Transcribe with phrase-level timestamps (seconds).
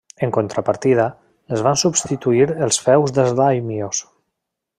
[0.27, 1.03] En contrapartida,
[1.53, 4.03] les van substituir els feus dels dàimios.